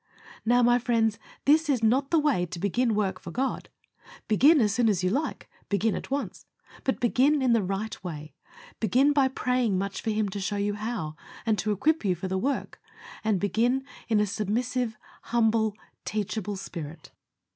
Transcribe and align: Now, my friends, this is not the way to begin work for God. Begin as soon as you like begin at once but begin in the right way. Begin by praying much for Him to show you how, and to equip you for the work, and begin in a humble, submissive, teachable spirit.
Now, 0.43 0.63
my 0.63 0.79
friends, 0.79 1.19
this 1.45 1.69
is 1.69 1.83
not 1.83 2.09
the 2.09 2.17
way 2.17 2.47
to 2.47 2.57
begin 2.57 2.95
work 2.95 3.19
for 3.19 3.29
God. 3.29 3.69
Begin 4.27 4.59
as 4.59 4.73
soon 4.73 4.89
as 4.89 5.03
you 5.03 5.11
like 5.11 5.47
begin 5.69 5.93
at 5.93 6.09
once 6.09 6.47
but 6.83 6.99
begin 6.99 7.39
in 7.39 7.53
the 7.53 7.61
right 7.61 8.03
way. 8.03 8.33
Begin 8.79 9.13
by 9.13 9.27
praying 9.27 9.77
much 9.77 10.01
for 10.01 10.09
Him 10.09 10.27
to 10.29 10.39
show 10.39 10.55
you 10.57 10.73
how, 10.73 11.15
and 11.45 11.55
to 11.59 11.71
equip 11.71 12.03
you 12.03 12.15
for 12.15 12.27
the 12.27 12.39
work, 12.39 12.81
and 13.23 13.39
begin 13.39 13.85
in 14.07 14.19
a 14.19 14.25
humble, 14.25 14.25
submissive, 14.25 14.97
teachable 16.03 16.55
spirit. 16.55 17.11